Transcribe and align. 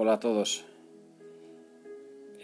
Hola 0.00 0.12
a 0.12 0.20
todos. 0.20 0.64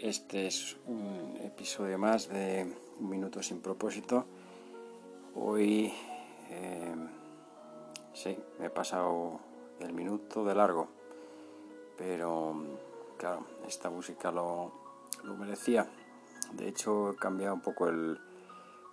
Este 0.01 0.45
es 0.45 0.75
un 0.87 1.39
episodio 1.41 1.97
más 1.97 2.27
de 2.27 2.69
Un 2.99 3.09
Minuto 3.09 3.41
sin 3.41 3.61
propósito. 3.61 4.25
Hoy 5.35 5.93
eh, 6.49 6.95
sí, 8.11 8.37
me 8.59 8.65
he 8.65 8.69
pasado 8.69 9.39
el 9.79 9.93
minuto 9.93 10.43
de 10.43 10.53
largo, 10.53 10.89
pero 11.97 12.61
claro, 13.17 13.45
esta 13.65 13.89
música 13.89 14.33
lo, 14.33 14.73
lo 15.23 15.37
merecía. 15.37 15.87
De 16.51 16.67
hecho, 16.67 17.11
he 17.11 17.15
cambiado 17.15 17.53
un 17.53 17.61
poco 17.61 17.87
el 17.87 18.19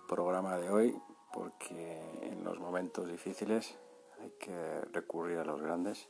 programa 0.07 0.55
de 0.55 0.69
hoy 0.69 0.95
porque 1.33 2.01
en 2.21 2.45
los 2.45 2.57
momentos 2.61 3.09
difíciles 3.11 3.75
hay 4.21 4.31
que 4.39 4.79
recurrir 4.93 5.39
a 5.39 5.43
los 5.43 5.61
grandes 5.61 6.07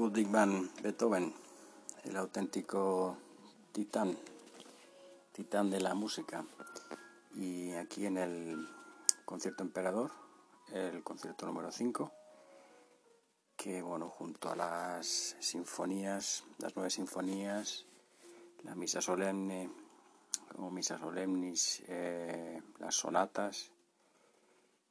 Ludwig 0.00 0.28
Beethoven, 0.82 1.30
el 2.04 2.16
auténtico 2.16 3.18
titán, 3.70 4.16
titán 5.30 5.68
de 5.68 5.78
la 5.78 5.92
música. 5.92 6.42
Y 7.34 7.72
aquí 7.72 8.06
en 8.06 8.16
el 8.16 8.66
concierto 9.26 9.62
emperador, 9.62 10.10
el 10.72 11.02
concierto 11.02 11.44
número 11.44 11.70
5, 11.70 12.10
que 13.54 13.82
bueno, 13.82 14.08
junto 14.08 14.48
a 14.48 14.56
las 14.56 15.36
sinfonías, 15.38 16.44
las 16.56 16.74
nueve 16.76 16.88
sinfonías, 16.88 17.84
la 18.62 18.74
misa 18.74 19.02
solemne 19.02 19.68
o 20.56 20.70
misa 20.70 20.98
solemnis, 20.98 21.82
eh, 21.88 22.58
las 22.78 22.94
sonatas 22.94 23.70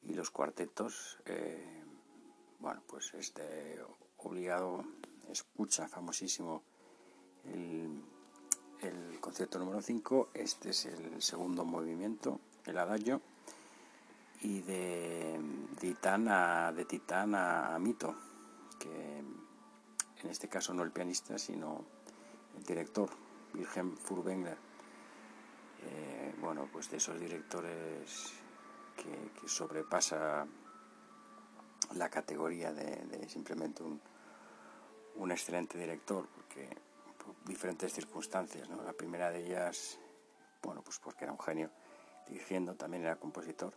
y 0.03 0.13
los 0.13 0.29
cuartetos, 0.29 1.17
eh, 1.25 1.83
bueno, 2.59 2.83
pues 2.85 3.11
este 3.15 3.79
obligado, 4.23 4.83
escucha 5.29 5.87
famosísimo 5.87 6.63
el, 7.45 9.19
concierto 9.19 9.59
número 9.59 9.81
5. 9.81 10.29
Este 10.33 10.69
es 10.69 10.85
el 10.85 11.21
segundo 11.21 11.65
movimiento, 11.65 12.39
el 12.65 12.77
adagio, 12.77 13.21
y 14.41 14.61
de, 14.61 15.39
Titán 15.79 16.27
a, 16.29 16.71
de 16.71 16.85
Titán 16.85 17.35
Mito, 17.81 18.15
que 18.79 19.17
en 19.19 20.29
este 20.29 20.47
caso 20.47 20.73
no 20.73 20.83
el 20.83 20.91
pianista, 20.91 21.37
sino 21.37 21.83
el 22.57 22.63
director, 22.63 23.09
Wilhelm 23.53 23.97
Furtwängler. 23.97 24.57
Eh, 25.81 26.35
bueno, 26.41 26.67
pues 26.71 26.89
de 26.89 26.97
esos 26.97 27.19
directores 27.19 28.33
que, 28.95 29.39
que 29.39 29.47
sobrepasa 29.47 30.45
la 31.95 32.09
categoría 32.09 32.71
de, 32.73 33.27
simplemente 33.29 33.83
un, 33.83 34.01
un, 35.15 35.31
excelente 35.31 35.77
director, 35.77 36.27
porque 36.27 36.69
por 37.17 37.35
diferentes 37.45 37.93
circunstancias, 37.93 38.69
¿no? 38.69 38.81
La 38.83 38.93
primera 38.93 39.31
de 39.31 39.45
ellas, 39.45 39.99
bueno, 40.61 40.81
pues 40.81 40.99
porque 40.99 41.25
era 41.25 41.33
un 41.33 41.39
genio, 41.39 41.69
dirigiendo 42.27 42.75
también 42.75 43.03
era 43.03 43.15
compositor, 43.15 43.73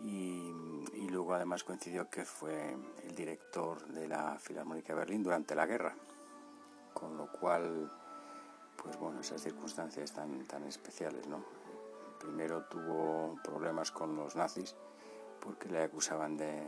y, 0.00 0.50
y 0.94 1.08
luego 1.08 1.34
además 1.34 1.62
coincidió 1.62 2.08
que 2.08 2.24
fue 2.24 2.74
el 3.04 3.14
director 3.14 3.86
de 3.88 4.08
la 4.08 4.38
Filarmónica 4.38 4.94
de 4.94 5.00
Berlín 5.00 5.22
durante 5.22 5.54
la 5.54 5.66
guerra, 5.66 5.94
con 6.94 7.16
lo 7.16 7.30
cual, 7.30 7.92
pues 8.76 8.96
bueno, 8.98 9.20
esas 9.20 9.42
circunstancias 9.42 10.12
tan, 10.12 10.46
tan 10.46 10.64
especiales, 10.64 11.26
¿no? 11.26 11.44
Primero 12.18 12.64
tuvo 12.64 13.38
problemas 13.42 13.90
con 13.90 14.16
los 14.16 14.36
nazis 14.36 14.74
porque 15.40 15.68
le 15.68 15.82
acusaban 15.82 16.36
de, 16.36 16.66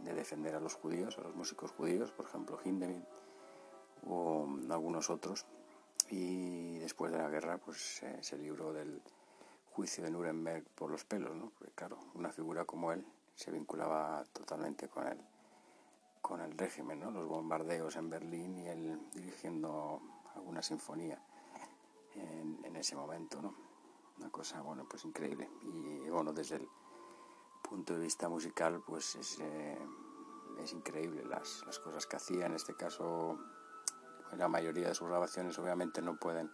de 0.00 0.14
defender 0.14 0.54
a 0.54 0.60
los 0.60 0.74
judíos, 0.74 1.18
a 1.18 1.22
los 1.22 1.34
músicos 1.34 1.72
judíos, 1.72 2.12
por 2.12 2.26
ejemplo 2.26 2.58
Hindemith 2.64 3.04
o 4.06 4.48
algunos 4.70 5.10
otros. 5.10 5.46
Y 6.10 6.78
después 6.78 7.12
de 7.12 7.18
la 7.18 7.28
guerra 7.28 7.58
pues 7.58 8.02
se 8.20 8.38
libró 8.38 8.72
del 8.72 9.02
juicio 9.72 10.02
de 10.02 10.10
Nuremberg 10.10 10.64
por 10.74 10.90
los 10.90 11.04
pelos, 11.04 11.36
¿no? 11.36 11.50
Porque 11.50 11.72
claro, 11.74 11.98
una 12.14 12.32
figura 12.32 12.64
como 12.64 12.92
él 12.92 13.06
se 13.34 13.50
vinculaba 13.50 14.24
totalmente 14.32 14.88
con 14.88 15.06
el, 15.06 15.20
con 16.20 16.40
el 16.40 16.56
régimen, 16.56 17.00
¿no? 17.00 17.10
Los 17.10 17.26
bombardeos 17.26 17.94
en 17.96 18.10
Berlín 18.10 18.58
y 18.58 18.68
él 18.68 18.98
dirigiendo 19.14 20.00
alguna 20.34 20.62
sinfonía 20.62 21.22
en, 22.14 22.64
en 22.64 22.76
ese 22.76 22.96
momento, 22.96 23.40
¿no? 23.40 23.54
Una 24.18 24.30
cosa, 24.30 24.60
bueno, 24.62 24.84
pues 24.88 25.04
increíble. 25.04 25.48
Y 25.62 26.08
bueno, 26.08 26.32
desde 26.32 26.56
el 26.56 26.68
punto 27.68 27.94
de 27.94 28.00
vista 28.00 28.28
musical, 28.28 28.82
pues 28.86 29.14
es, 29.16 29.38
eh, 29.40 29.78
es 30.62 30.72
increíble 30.72 31.24
las, 31.24 31.62
las, 31.66 31.78
cosas 31.78 32.06
que 32.06 32.16
hacía. 32.16 32.46
En 32.46 32.54
este 32.54 32.74
caso, 32.74 33.38
la 34.36 34.48
mayoría 34.48 34.88
de 34.88 34.94
sus 34.94 35.08
grabaciones 35.08 35.58
obviamente 35.58 36.00
no 36.00 36.16
pueden 36.16 36.50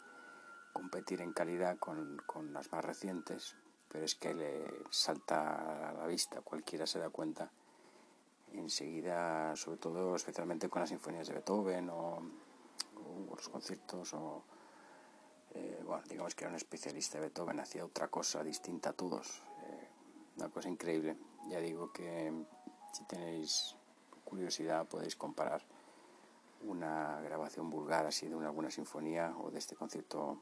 competir 0.72 1.20
en 1.20 1.32
calidad 1.32 1.78
con, 1.78 2.20
con 2.26 2.52
las 2.52 2.72
más 2.72 2.84
recientes, 2.84 3.56
pero 3.88 4.05
es 4.05 4.16
que 4.16 4.34
le 4.34 4.64
salta 4.90 5.90
a 5.90 5.93
la 5.93 6.06
vista, 6.06 6.40
cualquiera 6.40 6.87
se 6.87 6.99
da 6.99 7.11
cuenta 7.11 7.50
enseguida, 8.52 9.55
sobre 9.56 9.78
todo 9.78 10.16
especialmente 10.16 10.69
con 10.69 10.81
las 10.81 10.88
sinfonías 10.88 11.28
de 11.28 11.34
Beethoven 11.34 11.90
o, 11.90 12.19
o 12.19 13.37
los 13.37 13.49
conciertos 13.49 14.14
o 14.14 14.44
eh, 15.55 15.81
bueno, 15.84 16.02
digamos 16.08 16.34
que 16.34 16.44
era 16.44 16.50
un 16.50 16.56
especialista 16.56 17.19
de 17.19 17.26
Beethoven, 17.26 17.61
hacía 17.61 17.84
otra 17.84 18.08
cosa 18.08 18.43
distinta 18.43 18.90
a 18.90 18.93
todos 18.93 19.43
una 20.36 20.48
cosa 20.48 20.69
increíble. 20.69 21.16
Ya 21.48 21.60
digo 21.60 21.92
que 21.92 22.32
si 22.92 23.04
tenéis 23.04 23.76
curiosidad 24.25 24.86
podéis 24.86 25.16
comparar 25.16 25.62
una 26.62 27.20
grabación 27.20 27.69
vulgar 27.69 28.06
así 28.06 28.26
de 28.26 28.34
una 28.34 28.50
buena 28.50 28.70
sinfonía 28.70 29.34
o 29.38 29.50
de 29.50 29.58
este 29.58 29.76
concierto 29.76 30.38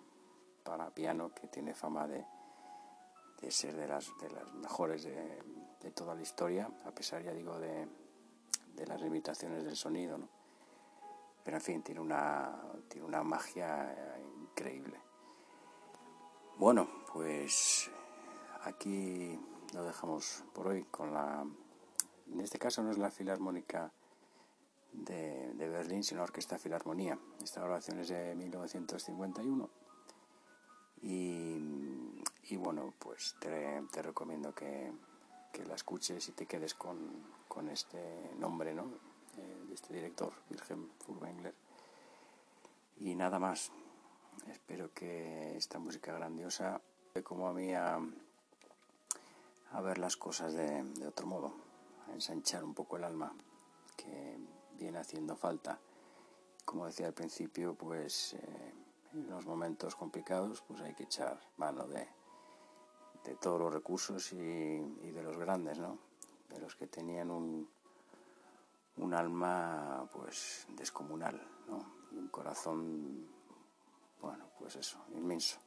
para 0.63 0.91
piano 0.91 1.35
que 1.35 1.49
tiene 1.49 1.75
fama 1.75 2.07
de, 2.07 2.25
de 3.41 3.51
ser 3.51 3.75
de 3.75 3.89
las, 3.89 4.11
de 4.21 4.31
las 4.31 4.53
mejores 4.55 5.03
de, 5.03 5.43
de, 5.81 5.91
toda 5.91 6.15
la 6.15 6.23
historia, 6.23 6.71
a 6.85 6.93
pesar, 6.93 7.23
ya 7.23 7.33
digo, 7.33 7.59
de, 7.59 7.89
de 8.77 8.87
las 8.87 9.01
limitaciones 9.01 9.65
del 9.65 9.77
sonido. 9.77 10.17
¿no? 10.17 10.29
Pero 11.45 11.57
en 11.57 11.63
fin, 11.63 11.83
tiene 11.83 12.01
una, 12.01 12.57
tiene 12.89 13.07
una 13.07 13.23
magia 13.25 14.17
increíble. 14.41 15.01
Bueno, 16.57 16.89
pues 17.13 17.91
aquí 18.63 19.39
lo 19.73 19.85
dejamos 19.85 20.45
por 20.55 20.69
hoy 20.69 20.85
con 20.85 21.13
la... 21.13 21.45
En 22.31 22.41
este 22.41 22.59
caso 22.59 22.83
no 22.83 22.91
es 22.91 22.99
la 22.99 23.11
Filarmónica 23.11 23.93
de, 24.93 25.53
Berlín, 25.57 26.05
sino 26.05 26.23
Orquesta 26.23 26.59
Filarmonía. 26.59 27.19
Esta 27.43 27.61
grabación 27.61 27.99
es 28.01 28.09
de 28.09 28.35
1951. 28.35 29.69
Y, 31.03 31.57
y 32.49 32.57
bueno, 32.57 32.95
pues 32.99 33.35
te, 33.41 33.83
te 33.91 34.03
recomiendo 34.03 34.55
que, 34.55 34.93
que, 35.53 35.65
la 35.65 35.75
escuches 35.75 36.29
y 36.29 36.33
te 36.33 36.47
quedes 36.47 36.75
con, 36.75 36.99
con 37.49 37.69
este 37.69 38.31
nombre, 38.39 38.73
¿no? 38.75 38.85
Eh, 39.37 39.65
de 39.69 39.75
este 39.75 39.95
director, 39.95 40.33
Wilhelm 40.51 40.89
Furtwängler. 40.99 41.55
Y 43.01 43.15
nada 43.15 43.39
más. 43.39 43.73
Espero 44.51 44.93
que 44.95 45.57
esta 45.57 45.79
música 45.79 46.13
grandiosa, 46.13 46.81
como 47.23 47.49
a 47.49 47.53
mí, 47.53 47.73
a 49.73 49.81
ver 49.81 49.99
las 49.99 50.17
cosas 50.17 50.53
de, 50.53 50.85
otro 51.07 51.27
modo, 51.27 51.55
a 52.09 52.13
ensanchar 52.13 52.65
un 52.65 52.75
poco 52.75 52.97
el 52.97 53.05
alma, 53.05 53.35
que 53.97 54.39
viene 54.79 54.99
haciendo 54.99 55.37
falta. 55.37 55.79
Como 56.65 56.87
decía 56.87 57.07
al 57.07 57.15
principio, 57.15 57.75
pues 57.75 58.35
eh, 58.35 58.75
en 59.13 59.29
los 59.29 59.47
momentos 59.47 59.95
complicados 59.97 60.63
pues 60.63 60.81
hay 60.81 60.95
que 60.95 61.05
echar 61.05 61.41
mano 61.57 61.87
de, 61.87 62.07
de 63.25 63.35
todos 63.37 63.61
los 63.61 63.73
recursos 63.73 64.33
y, 64.33 64.37
de 64.37 65.23
los 65.23 65.37
grandes, 65.39 65.79
¿no? 65.79 65.99
De 66.49 66.59
los 66.61 66.77
que 66.77 66.87
tenían 66.87 67.31
un, 67.31 67.69
un 68.97 69.15
alma 69.15 70.09
pues 70.13 70.67
descomunal, 70.77 71.41
¿no? 71.67 71.95
Un 72.13 72.29
corazón, 72.29 73.27
bueno, 74.21 74.47
pues 74.59 74.77
eso, 74.77 74.99
inmenso. 75.15 75.59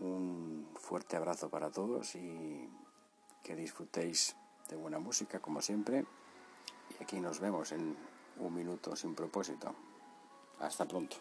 Un 0.00 0.43
fuerte 0.94 1.16
abrazo 1.16 1.48
para 1.48 1.72
todos 1.72 2.14
y 2.14 2.68
que 3.42 3.56
disfrutéis 3.56 4.36
de 4.68 4.76
buena 4.76 5.00
música 5.00 5.40
como 5.40 5.60
siempre. 5.60 6.04
Y 6.88 7.02
aquí 7.02 7.18
nos 7.18 7.40
vemos 7.40 7.72
en 7.72 7.96
un 8.38 8.54
minuto 8.54 8.94
sin 8.94 9.12
propósito. 9.16 9.74
Hasta 10.60 10.86
pronto. 10.86 11.16